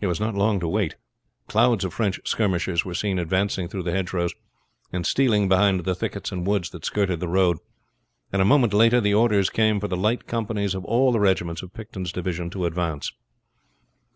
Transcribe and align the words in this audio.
There 0.00 0.08
was 0.08 0.18
not 0.18 0.34
long 0.34 0.58
to 0.58 0.66
wait. 0.66 0.96
Clouds 1.46 1.84
of 1.84 1.94
French 1.94 2.18
skirmishers 2.24 2.84
were 2.84 2.94
seen 2.94 3.16
advancing 3.20 3.68
through 3.68 3.84
the 3.84 3.92
hedgerows, 3.92 4.34
and 4.92 5.06
stealing 5.06 5.48
behind 5.48 5.84
the 5.84 5.94
thickets 5.94 6.32
and 6.32 6.44
woods 6.44 6.70
that 6.70 6.84
skirted 6.84 7.20
the 7.20 7.28
road, 7.28 7.58
and 8.32 8.42
a 8.42 8.44
moment 8.44 8.74
later 8.74 9.00
the 9.00 9.14
orders 9.14 9.48
came 9.48 9.78
for 9.78 9.86
the 9.86 9.96
light 9.96 10.26
companies 10.26 10.74
of 10.74 10.84
all 10.84 11.12
the 11.12 11.20
regiments 11.20 11.62
of 11.62 11.72
Picton's 11.72 12.10
division 12.10 12.50
to 12.50 12.66
advance. 12.66 13.12